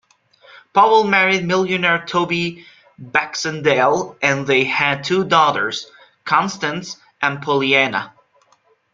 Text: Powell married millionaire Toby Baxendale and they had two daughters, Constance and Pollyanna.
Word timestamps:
Powell 0.73 1.03
married 1.03 1.45
millionaire 1.45 2.03
Toby 2.07 2.65
Baxendale 2.97 4.17
and 4.19 4.47
they 4.47 4.63
had 4.63 5.03
two 5.03 5.23
daughters, 5.23 5.91
Constance 6.25 6.97
and 7.21 7.39
Pollyanna. 7.39 8.11